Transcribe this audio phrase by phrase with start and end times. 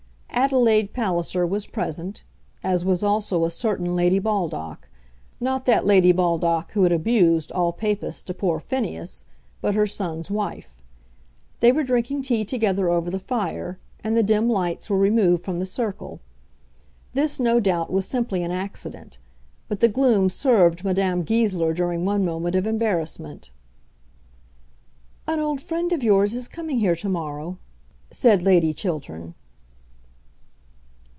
[0.33, 2.23] Adelaide Palliser was present,
[2.63, 4.87] as was also a certain Lady Baldock,
[5.39, 9.25] not that Lady Baldock who had abused all Papists to poor Phineas,
[9.61, 10.81] but her son's wife.
[11.59, 15.59] They were drinking tea together over the fire, and the dim lights were removed from
[15.59, 16.21] the circle.
[17.13, 19.19] This, no doubt, was simply an accident;
[19.67, 23.51] but the gloom served Madame Goesler during one moment of embarrassment.
[25.27, 27.59] "An old friend of yours is coming here to morrow,"
[28.09, 29.35] said Lady Chiltern.